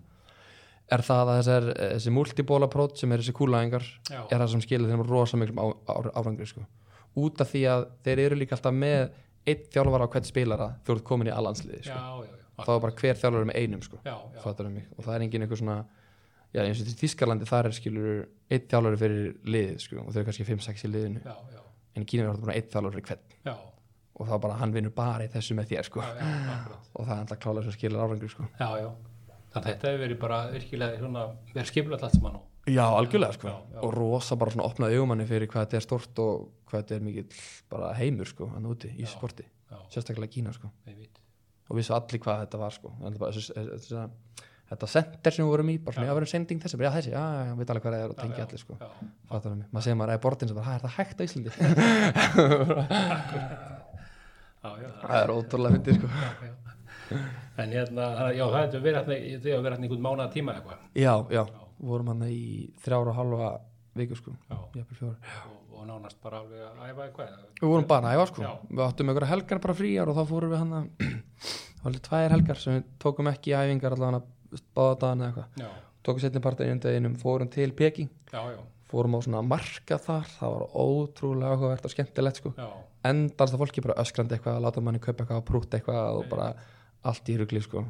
[0.91, 4.21] er það að þessar, þessi multiból approach sem er þessi kúlaæðingar já.
[4.27, 6.65] er það sem skilur þeim rosa miklum árangri sko.
[7.21, 9.13] út af því að þeir eru líka alltaf með
[9.49, 12.27] einn þjálfara á hvert spilara þú ert komin í allansliði sko.
[12.61, 14.01] þá er bara hver þjálfara með einum sko.
[14.05, 14.43] já, já.
[14.45, 15.79] og það er engin eitthvað svona
[16.53, 20.21] já, eins og til Þískarlandi þar er skilur einn þjálfari fyrir liðið sko, og þau
[20.21, 21.63] eru kannski 5-6 í liðinu já, já,
[21.95, 23.55] en í Kína er það bara einn þjálfari fyrir hvern já,
[24.21, 26.05] og þá bara hann vinnur bara í þessu með þér sko.
[26.05, 28.49] og það er alltaf klálega sem skilur árangri sko.
[28.61, 28.91] já, já.
[29.51, 33.33] Þannig að þetta hefur verið bara virkilega svona, verið skipulegt allt saman og já, algjörlega
[33.37, 33.49] sko.
[33.49, 33.81] Já, já.
[33.83, 37.01] og rosa bara svona opnað augumanni fyrir hvað þetta er stort og hvað þetta er
[37.07, 37.29] mikill
[37.71, 39.11] bara heimur sko, hann úti í Já.
[39.13, 40.71] sporti já, sérstaklega Kína sko.
[40.87, 41.17] ég veit
[41.71, 42.89] og vissu allir hvað þetta var sko.
[43.19, 43.33] Bara,
[44.71, 46.11] þetta center sem við vorum í bara svona, Já.
[46.11, 48.11] já, verðum sending þessi, bara, já, þessi, já, já, já, veit alveg hvað það er
[48.11, 48.75] og já, allir sko.
[49.31, 51.51] Fattar mig, maður segir maður er bortin sem bara, "Ha, er það hægt á Íslandi
[54.61, 56.09] já, já, það er ótrúlega fyndið sko.
[57.61, 61.15] en hérna, að- já, það hefur verið hefur verið hérna einhvern mánuða tíma eitthvað já,
[61.31, 61.45] Já.
[61.81, 63.51] Vorum hann í þrjára og halva
[63.99, 68.19] viku sko, já, og, og nánast bara alveg að æfa eitthvað við vorum bara að
[68.19, 68.51] æfa sko, Já.
[68.71, 70.91] við áttum einhverja helgar bara fríar og þá fórum við hann að
[71.81, 74.21] það var alveg tvær helgar sem við tókum ekki í æfingar allavega
[74.77, 75.65] báða dagana eða eitthvað.
[75.65, 75.71] Já,
[76.07, 78.11] tókum setni part einum deginum, fórum til Peking.
[78.31, 82.55] Já, já, fórum á svona marka þar það var ótrúlega áhugavert og skemmtilegt sko.
[82.59, 82.69] Já,
[83.11, 86.51] endast að fólki bara öskrandi eitthvað að láta manni kaupa eitthvað, prúta eitthvað og bara
[87.11, 87.87] allt í rugli sko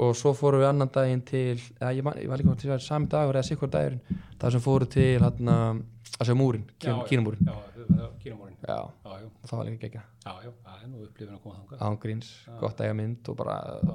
[0.00, 2.82] og svo fórum við annan daginn til eða ég, man, ég var líka til að
[2.84, 5.82] sami dagur eða sikkur dagurinn það sem fóru til hann að
[6.26, 6.96] sjá múrin, Já, já.
[7.10, 7.44] kínumúrin
[8.60, 11.82] já, það var það líka gegja já, já, það er nú upplifin að koma þangað.
[11.90, 13.54] Ángríns, gott að eiga mynd og bara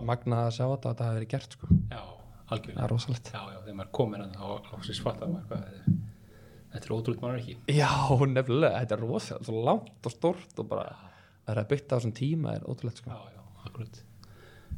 [0.10, 1.68] magnað að sjá þetta að þetta hafi verið gert sko.
[1.92, 2.02] Já,
[2.46, 3.30] það algjörlega er rosalegt.
[3.36, 4.40] Já, já, þegar maður komin að
[4.72, 5.68] lóksins fattar maður hvað
[6.76, 7.56] þetta er- ótrúlega maður ekki.
[7.78, 7.92] Já,
[8.36, 10.88] nefnilega, þetta er rosalegt langt og stort og bara
[11.46, 13.14] það er að bytta á þessum tíma er ótrúlegt sko.
[13.14, 14.02] Já, já, akkurat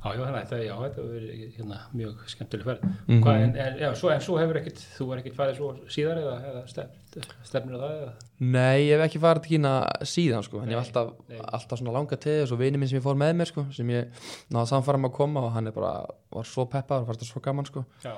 [0.03, 2.83] já, já, þetta, já, þetta verið hérna, mjög skemmtileg ferð.
[3.07, 3.21] Mhm.
[3.25, 6.21] Hvað, en, en, já, svo, en svo hefur ekkit þú er ekkit farið svo síðar
[6.21, 8.13] eða, eða stefnir, stefnir það eða?
[8.39, 9.73] Nei, ég hef ekki farið til Kína
[10.13, 11.41] síðan sko, en ég hef Nei, alltaf, nei.
[11.57, 14.23] alltaf svona langa til og vini minn sem ég fór með mér sko, sem ég
[14.53, 15.93] náða samfæra með að koma og hann er bara,
[16.37, 18.13] var svo peppaður og fannst það svo gaman sko, já,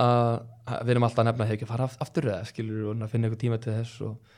[0.00, 3.28] að við erum alltaf að nefna að hefur ekki aft- aftur eða skilur og finna
[3.28, 4.36] eitthvað tíma til þess og,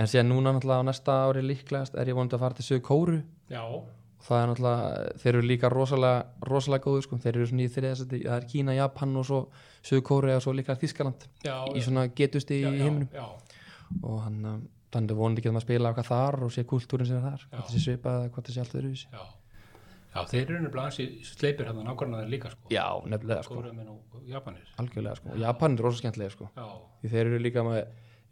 [0.00, 2.82] en síðan núna náttúrulega á næsta ári líklegast er ég vonandi að fara til Suðu
[2.86, 3.18] Kóru
[3.52, 3.62] já,
[4.22, 8.22] það er náttúrulega, þeir eru líka rosalega, rosalega góðu sko, þeir eru svona í þriðasæti,
[8.26, 9.40] það er Kína, Japan og svo
[9.82, 13.08] Suðu Kóru og svo líka Þískaland já, í svona getust í já, já, heiminum.
[13.10, 13.26] já,
[14.02, 14.56] og hann uh,
[14.92, 17.52] þannig vonandi getum að spila okkar þar og sé kultúrin sem er þar Já.
[17.54, 19.06] hvað þessi svipað eða hvað þessi allt öðruvísi.
[19.12, 19.22] Já.
[20.12, 22.66] Já, þeir eru nefnilega ansi sleipir hann nákvæmlega þeir líka sko.
[22.68, 23.62] Já, nefnilega sko,
[24.82, 25.36] algjörlega sko.
[25.40, 26.48] Japan er rosa skemmtilega sko.
[27.06, 27.78] Þeir eru líka með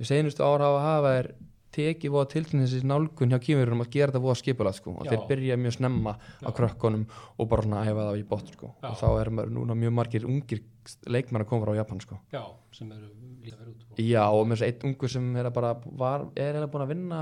[0.00, 1.31] við seinustu ára hafa hafa er
[1.74, 5.12] tekið voða til þessi nálgun hjá kýmurum að gera þetta voða skipulað sko og Já.
[5.12, 6.54] þeir byrja mjög snemma á Já.
[6.56, 7.04] krökkunum
[7.37, 8.88] og bara svona æfa það í bótt sko Já.
[8.90, 10.64] og þá er maður núna mjög margir ungir
[11.06, 12.42] leikmenn að koma frá Japan sko já,
[12.74, 13.11] sem eru
[13.44, 15.72] líka verið út og, já og með þess að einn ungur sem er að bara
[16.02, 17.20] var, er eða búin að vinna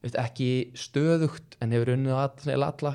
[0.00, 2.94] veist, ekki stöðugt en hefur unnið á all, alla,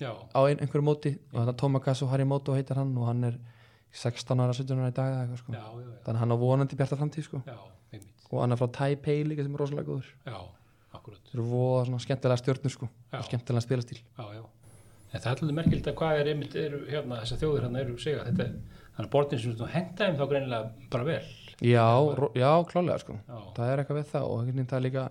[0.00, 3.38] já, á ein, einhverju móti og þetta Tomakasu Harimoto heitir hann og hann er
[3.90, 5.52] 16 ára, 17 ára í dag eða eitthvað sko.
[6.06, 7.42] þannig að hann á vonandi bjarta framtíð sko.
[7.42, 7.58] já,
[8.30, 10.38] og hann er frá Taipei líka sem er rosalega góður já,
[10.98, 12.88] akkurat þeir eru voða svona skemmtilega stjörnur sko.
[13.12, 13.20] Já.
[13.28, 14.42] skemmtilega spilastíl já, já
[15.10, 17.96] en það er alltaf merkild að hvað er einmitt eru, hérna, þessar þjóðir hérna eru
[17.98, 21.24] segja þetta þannig að bortin sem þú henda þeim þá greinilega bara vel
[21.66, 21.86] já,
[22.20, 23.16] ro- já, klálega sko.
[23.26, 25.06] já, það er eitthvað við það og það er líka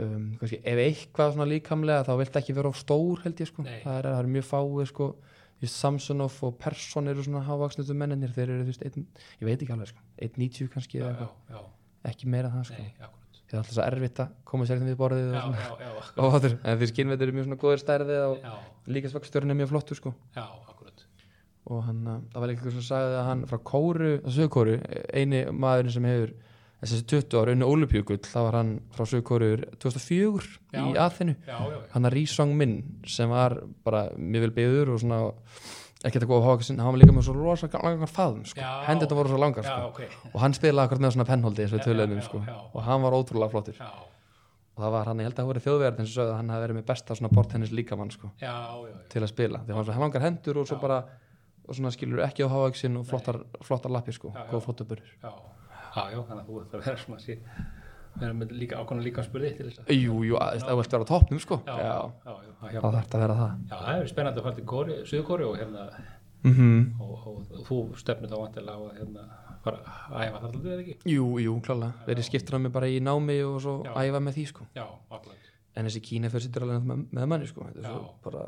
[0.00, 3.64] um, kannski, ef eitthvað svona líkamlega þá vilt ekki vera of stór held ég sko.
[3.66, 3.80] Nei.
[3.84, 5.10] það, er, það er mjög fáið sko.
[5.60, 9.02] Samsonov og Persson eru svona hávaksnutu mennir þeir eru þú veist, einn,
[9.42, 10.00] ég veit ekki alveg sko.
[10.24, 11.60] 1.90 kannski eða já, eitthvað já,
[12.08, 12.84] ekki meira það sko.
[13.50, 15.90] það er alltaf svo erfitt að koma sér við borðið já, já, já,
[16.24, 18.44] og en því skinnveitur eru mjög svona góðir stærði og
[18.90, 20.14] líka svakstjörn er mjög flottur sko.
[21.70, 24.78] Og hann, uh, það var líka eitthvað sem sagði að hann frá Kóru, Söðkóru,
[25.14, 26.32] eini maðurinn sem hefur
[26.80, 29.50] þessi 20 ára unni Ólupjökull, það var hann frá Söðkóru
[29.82, 30.80] 2004 Já.
[30.80, 31.58] í já,
[31.92, 32.74] hann að Rísong Min
[33.06, 35.20] sem var bara mjög vel byggður og svona
[36.04, 38.70] ekkert að góða háka sinna, hann var líka með svo rosa langar faðum sko, Já.
[38.88, 39.88] hendurna voru svo langar já, sko.
[39.90, 42.20] ok og hann spilaði akkurat með svona pennholdi eins og Já, við töluðum já, um
[42.22, 42.40] já, sko.
[42.46, 42.56] já.
[42.72, 43.90] og hann var ótrúlega flottur já,
[44.76, 46.64] og það var hann, ég held að það voru þjóðverðin sem sögðu að hann hafi
[46.64, 49.80] verið með besta svona bortennis líkamann sko, já, já, já, til að spila því hann
[49.82, 50.82] var svo langar hendur og svo Já.
[50.86, 50.98] bara
[51.68, 54.48] og svona skilur ekki á háauksin og flottar, flottar lappir sko, Já, já.
[54.54, 57.79] góða flottabörur já, já, já, þannig að þú ert að vera svona sí, vera
[58.40, 61.10] með líka ákvæmna líka spurði til þess að Jú, jú, að það vilt vera á
[61.10, 61.60] toppnum sko.
[61.66, 61.92] Já, já,
[62.24, 63.52] já, já, já, það þarf að vera það.
[63.70, 65.86] Já, það er spennandi að fara til Kóri, Suðkóri og hérna
[66.40, 69.24] mm og, og, og þú stefnir þá vantilega á að hérna
[69.64, 70.94] fara að æfa þar alltaf eða ekki?
[71.12, 73.92] Jú, jú, klálega, verið skiptur hann mig bara í námi og svo Já.
[74.06, 74.66] æfa með því sko.
[74.76, 77.66] Já, akkurat, en þessi kína fyrir sittur alveg með, með manni sko.
[77.68, 78.46] Þetta er svo bara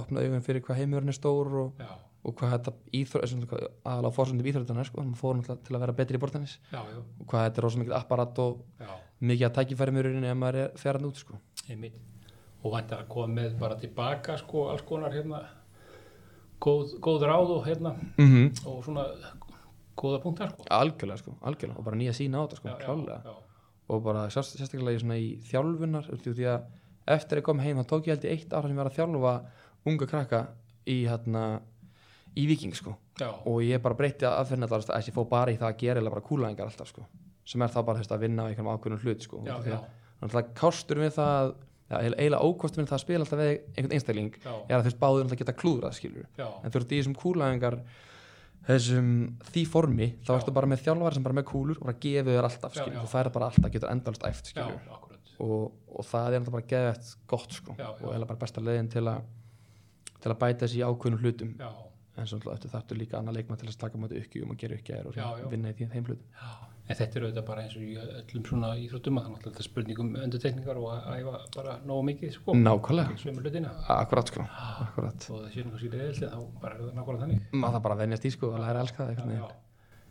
[0.00, 1.88] opna augun fyrir hvað heimurinn er stór og, já,
[2.20, 3.52] og hvað þetta íþrótt
[3.88, 7.44] aðalega fórsöndum íþróttana sko hann fór náttúrulega til að vera betri í já, og hvað
[7.46, 8.90] þetta er rosa mikið apparat og já.
[9.20, 11.40] mikið að tækifæri mjög ef maður er fjarað út sko.
[12.60, 15.40] Og vantar að koma með bara tilbaka sko alls konar hérna
[16.60, 18.66] góð, góð ráð og hérna mm -hmm.
[18.66, 19.06] og svona
[19.96, 20.64] góða punktar sko.
[20.70, 21.78] Algjörlega sko, algjörlega.
[21.78, 23.36] Og bara nýja sína á þetta sko,
[23.88, 26.60] og bara sérst, sérstaklega í, þjálfunar því því að
[27.06, 28.90] eftir að ég kom heim þá tók ég held í eitt ára sem ég var
[28.90, 29.34] að þjálfa
[29.90, 30.40] unga krakka
[30.86, 31.44] í hérna
[32.36, 32.94] í viking sko.
[33.20, 36.00] Já, og ég bara breytti aðferðin alltaf að ég fór bara í það að gera
[36.00, 37.06] eða bara kúlaðingar alltaf sko.
[37.44, 39.42] Sem er þá bara veist, að vinna á einhverjum ákveðnum hlut sko.
[39.46, 39.88] Já, já, að-
[40.20, 41.54] þannig að kostur við það
[41.90, 45.00] ja, eiginlega ókostur við það að spila alltaf við einhvern einstakling já, er að veist
[45.00, 47.78] báður alltaf geta klúðrað skilur já, en þú ert í þessum kúlaðingar
[48.68, 49.08] þessum
[49.50, 50.36] því formi þá Já.
[50.36, 52.96] ertu bara með þjálfari sem bara með kúlur og bara gefur þér alltaf Já, skilur,
[52.98, 53.02] já.
[53.06, 55.32] þú færð bara alltaf, getur endalst æft já, skilur akkurat.
[55.40, 57.74] Og, og það er alltaf bara geðvægt gott sko.
[57.78, 58.04] Já, já.
[58.04, 59.22] og eða bara besta leiðin til að
[60.20, 61.54] til að bæta þessi ákveðnum hlutum.
[61.56, 61.70] Já,
[62.20, 64.76] en svo alltaf eftir þarftu líka annað leikmann til að slaka mjög uppgjum og gera
[64.80, 65.48] uppgjær og Já, svona já.
[65.54, 66.26] vinna í því þeim hlutum.
[66.90, 69.66] En þetta er auðvitað bara eins og í öllum svona íþróttum að það er náttúrulega
[69.68, 72.56] spurningum endurtekningar og að æfa bara nógu mikið sko.
[72.58, 74.46] Nákvæmlega, akkurat sko.
[74.86, 77.44] Akkurat, og það sé nú kannski reyðilega þá bara er það nákvæmlega þannig.
[77.54, 79.50] Maður það bara að venjast í sko og læra að elska það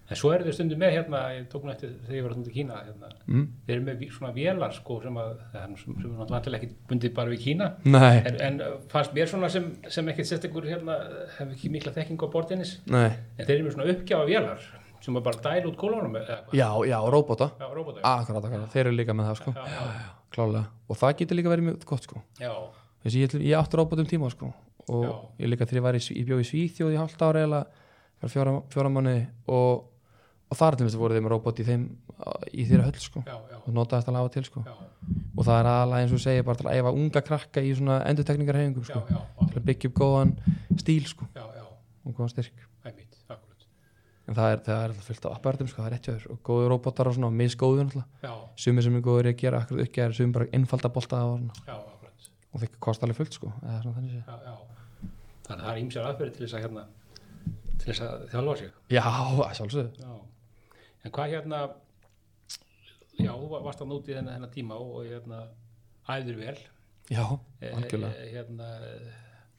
[0.10, 2.52] en svo er þau stundum með hérna ég tók nú eftir þegar ég var stundum
[2.52, 3.46] í Kína hérna, mm?
[3.68, 7.34] þeir eru með svona vélar sko sem að sem, sem er náttúrulega ekki bundið bara
[7.34, 7.70] við Kína.
[7.86, 11.00] En, en uh, fannst mér svona sem, sem ekkert sérstakur hérna
[11.38, 14.70] hef ekki mikla þekking á bortinnis en þeir eru með svona uppgjáfa vélar
[15.00, 16.58] sem að bara dæla út kólunum eða eitthvað.
[16.60, 19.54] Já, já, róbota já, róbóta Akkurat, akkurat, þeir eru líka með það sko.
[19.56, 22.24] Já, já, klálega, og það getur líka verið mjög gott sko.
[22.42, 22.52] Já,
[23.06, 24.52] þessi ég, ég átti róbot um tíma sko.
[24.90, 25.14] Og Já.
[25.44, 27.62] ég líka þegar ég ég bjóð í Svíþjóð í hálft ára eða
[28.32, 29.26] fjóra, fjóra mánuði.
[29.54, 29.86] Og,
[30.50, 31.84] og þar til þess að voru þeim róbot í þeim
[32.50, 33.22] í þeirra höll sko.
[33.28, 34.64] Já, já, og notaðist að lafa til sko.
[34.66, 34.74] Já,
[35.36, 38.00] og það er aðalega eins og segja bara til að æfa unga krakka í svona
[38.10, 40.34] endurtekningar hefingum já, sko til að byggja upp góðan
[40.82, 41.30] stíl sko.
[42.08, 42.66] Og góðan styrk.
[43.30, 43.68] Akkurat.
[44.30, 45.84] En það er, það er alltaf fullt af apparatum sko.
[45.84, 46.28] Það er rétt hjá þér.
[46.34, 48.00] Og góður róbotar og svona og misgóður
[48.58, 51.62] sumir sem er góður í að gera akkurat uppgæðir sumir bara einfalda bolta og,
[52.50, 53.52] og það kosta alveg fullt sko.
[53.62, 54.26] Þannig
[55.50, 56.88] að það er ímsjar aðferði til þess að hérna
[57.90, 58.74] að þjálfa sig.
[58.94, 59.02] Já,
[60.04, 60.12] já,
[61.06, 61.62] en hvað hérna
[63.20, 65.42] já, þú var- varst að núti þennan, þennan tíma og, hérna
[66.10, 66.58] æður vel.
[67.10, 67.26] Já,
[67.62, 68.14] Eh, algjörlega.
[68.16, 69.10] eh, hérna eh,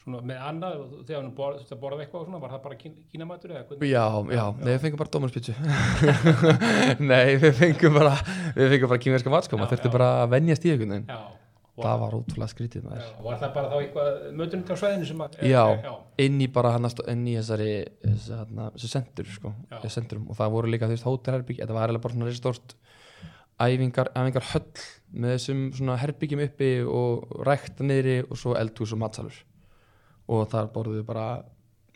[0.02, 3.50] svona með annað þegar hann borð, borða eitthvað og svona, var það bara kín, kínamatur
[3.52, 3.90] eða hvernig?
[3.90, 5.54] Já, já, nei, við fengum bara Dómarspítsu.
[7.10, 8.14] Nei, við fengum bara
[8.56, 9.94] við fengum bara kýmverska mat Já, maður þurfti já.
[9.98, 11.06] bara að venjast í einhvern veginn.
[11.10, 11.20] Já,
[11.84, 15.24] Það var ótrúlega skrítið já, maður var það bara þá eitthvað möturinn til svæðinu sem
[15.24, 15.64] að Já.
[15.84, 15.92] já,
[16.26, 17.70] Inn í bara hann inn í þessari
[18.04, 19.52] þessi sendur sko,
[19.88, 22.76] sendurum og það voru líka þú veist hótelherbyggi, þetta var eiginlega bara svona stort
[23.60, 24.66] æfingar, æfingar höll
[25.20, 29.40] með þessum svona herbyggjum uppi og rækta niðri og svo eldhús og matsalur.
[30.30, 31.26] Og þar borðuðu bara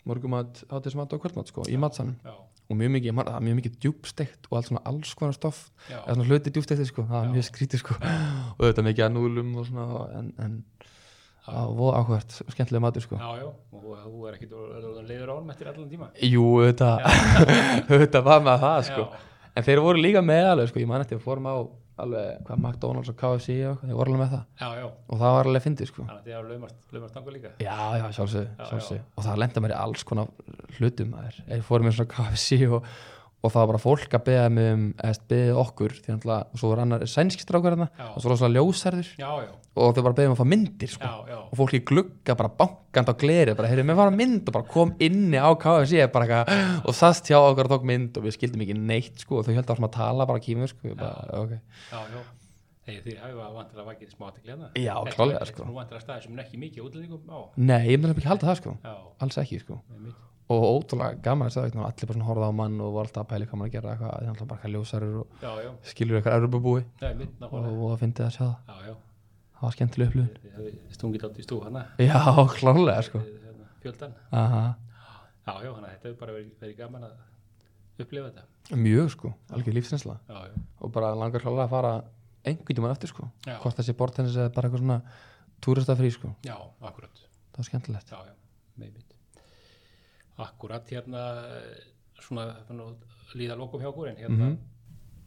[0.05, 3.73] morgumat, hátismat og kvöldmat sko, í matsalum já, og mjög mikið, það var mjög mikið
[3.85, 5.59] djúbsteikt og allt svona alls konar stoff.
[5.91, 7.97] Eða svona hluti djúbstekti sko, það var mjög skrítið sko.
[8.57, 10.55] Og þetta mikið að núðlum og svona en, en
[11.45, 13.19] það var voða áhvert skemmtilega matur sko.
[13.21, 13.47] Já, já,
[13.77, 14.55] og þú- er ekkit
[15.05, 16.89] leiður á hann eftir allan tíma Jú, þetta
[17.91, 19.05] þetta var með það sko.
[19.13, 21.55] Já, en þeir voru líka með alveg sko, ég man eftir að fórum á
[22.03, 24.43] alveg, hvað, McDonalds og KFC og eitthvað, þeir voru alveg með það.
[24.61, 26.05] Já, já, og það var alveg fyndið sko.
[26.05, 26.47] Þannig að þið hafa
[27.15, 27.51] tangu líka.
[27.63, 28.97] Já, já, sjálfsög, Já, sjálfsög.
[28.99, 29.05] já.
[29.15, 30.27] og það lenda mér í alls konar
[30.79, 32.89] hlutum maður, ég fór með svona KFC og,
[33.45, 34.85] og það var bara fólk að beða mig um
[35.29, 36.25] beða okkur, því að
[36.59, 38.07] svo var annar sænski strákar hérna Já.
[38.11, 41.09] og svo var svona ljósærður já, já, og þau bara beðum að fá myndir sko.
[41.09, 44.19] já, já, og fólk í glugga bara bankand á gleri bara, heyrðu, mér var að
[44.21, 46.41] mynd og bara kom inni á KFC bara,
[46.87, 49.53] og sast hjá okkur og tók mynd og við skildum ekki neitt sko, og þau
[49.57, 52.25] held að að tala bara kímur sko, ég bara, ok já, já.
[52.85, 54.67] Þegar þið hafa vantilega vakið smá aðtekli hérna.
[54.77, 55.63] Já, Þetta- klálega, sko.
[55.65, 57.39] nú vantilega staði sem er ekki mikið útlendingum á.
[57.57, 58.93] Nei, ég myndi ekki halda það sko Já,
[59.25, 60.19] alls ekki sko með mitt.
[60.53, 63.47] Og ótrúlega gaman að segja allir bara horfða á mann og var alltaf að pæli
[63.49, 66.35] hvað maður að gera eitthvað, því hann alltaf bara ljósarur og Já, já, skilur eitthvað
[67.17, 67.77] mitt, og, nákvæmlega.
[67.81, 68.81] og að fyndi að sjá það.
[68.85, 68.95] Já,
[69.55, 70.29] það var skemmtileg upplifun.
[70.55, 72.19] Þið stungið átt í stú hana, Já,
[72.59, 73.21] klálega sko.
[73.25, 74.13] Hérna, fjöldan.
[74.31, 74.63] Aha.
[75.45, 78.45] Já, já, að þetta hefur bara verið, verið gaman að upplifa þetta.
[78.85, 81.91] Mjög sko, algjör lífsinsla Já, já, og bara langar klálega að fara
[82.45, 83.27] einhvern tímann eftir sko.
[83.61, 85.01] Hvort þessi bortennis eða bara eitthvað svona
[85.65, 87.21] túristafrí sko, já, akkurat.
[87.53, 88.33] það var skemmtilegt Já, já,
[88.81, 89.13] með mitt.
[90.37, 91.83] Akkurat hérna, eh,
[92.21, 92.55] svona,
[93.35, 94.57] líða lokum hjá okkur en hérna, Mhm.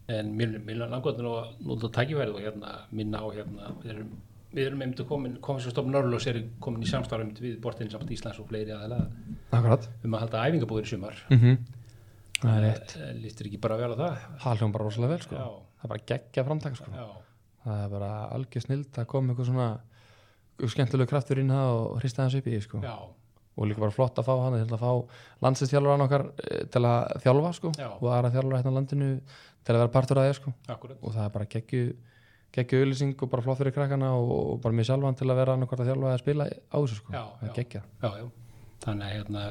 [0.08, 4.10] en mér, mér langar nú að nota tækifærið og hérna minna á hérna, við erum,
[4.54, 8.38] við erum einmitt komin, komisjastofn Norrljós er komin í samstarf einmitt við Bortin samt Íslands
[8.40, 9.10] og fleiri aðeila
[9.52, 9.88] Akkurat.
[10.04, 11.14] um að halda æfingabúðir í sumar.
[11.30, 11.58] mm
[12.40, 12.96] Það er rétt.
[12.96, 14.18] Eh, Lístur ekki bara vel á það?
[14.38, 15.34] Hljóðum bara rosalega vel sko.
[15.34, 16.90] Já, Það er bara geggja framtak sko.
[16.94, 17.06] Já,
[17.64, 19.80] Það er bara algjör snild að koma eitthvað svona
[20.68, 22.80] skemmtilegu kraftur inn það og hrista hans upp í sko.
[22.80, 22.96] Já,
[23.58, 24.92] og líka bara flott að fá hann til að fá
[25.44, 27.88] landsinsþjálfur okkar eh, til að þjálfa sko Já.
[27.90, 29.08] og aðra þjálfur hérna á landinu
[29.68, 30.52] til að vera partur að því sko.
[30.68, 31.00] Akkurat.
[31.02, 31.86] og það er bara geggju
[32.54, 35.56] geggju auðlýsing og bara flott fyrir krakkana og, og bara mér sjálfan til að vera
[35.56, 38.26] annarkvært að þjálfa eða spila á þessu sko, Já, það er geggja Já, já,
[38.84, 39.46] þannig að hérna,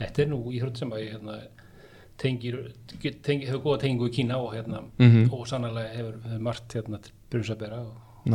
[0.00, 1.38] þetta er nú íþrótt sem að ég hérna,
[2.22, 2.58] tengir,
[3.26, 7.02] tengir, hefur góða tengingu í Kína og hérna, mm og sannlega hefur, hefur margt hérna
[7.02, 8.28] til brunns að bera og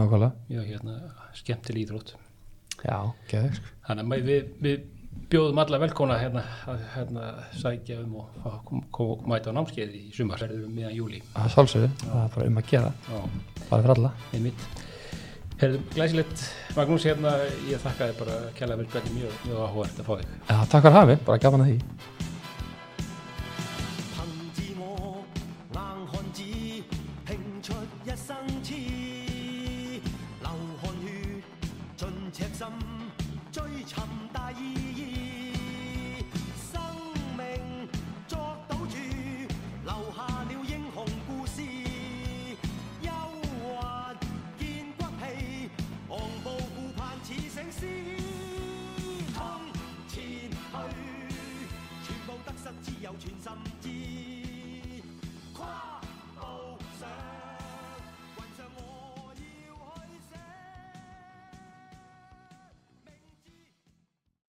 [0.68, 0.98] hérna,
[1.40, 2.16] skemmtileg íþrótt.
[2.84, 2.98] já,
[3.32, 3.78] geggja sko.
[3.88, 4.90] Þannig að við, við
[5.32, 9.94] bjóðum alla velkona hérna, að hérna, sækja um og fá- kom, kom, mæta á námskeið
[9.96, 11.22] í sumar, verður um miðan júli.
[11.34, 11.54] Það er
[12.04, 12.94] það er bara um að gera.
[13.08, 13.20] Já,
[13.70, 14.14] bara fyrir alla.
[15.62, 16.44] Herðum, glæsilegt,
[16.76, 17.36] Magnús, hérna,
[17.70, 20.32] ég þakka þér bara kjærlega vel hvernig mjög, mjög áhugavert að fá þig.
[20.50, 22.30] Já, takk fyrir hafi, bara gaman að því